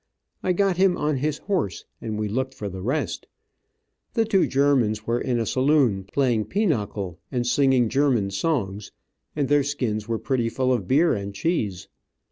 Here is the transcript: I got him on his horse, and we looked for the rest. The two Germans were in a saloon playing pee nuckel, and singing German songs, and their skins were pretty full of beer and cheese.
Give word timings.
I 0.41 0.51
got 0.53 0.77
him 0.77 0.97
on 0.97 1.17
his 1.17 1.37
horse, 1.37 1.85
and 2.01 2.17
we 2.17 2.27
looked 2.27 2.55
for 2.55 2.67
the 2.67 2.81
rest. 2.81 3.27
The 4.15 4.25
two 4.25 4.47
Germans 4.47 5.05
were 5.05 5.21
in 5.21 5.37
a 5.39 5.45
saloon 5.45 6.05
playing 6.05 6.45
pee 6.45 6.65
nuckel, 6.65 7.19
and 7.31 7.45
singing 7.45 7.87
German 7.87 8.31
songs, 8.31 8.91
and 9.35 9.47
their 9.47 9.61
skins 9.61 10.07
were 10.07 10.17
pretty 10.17 10.49
full 10.49 10.73
of 10.73 10.87
beer 10.87 11.13
and 11.13 11.35
cheese. 11.35 11.87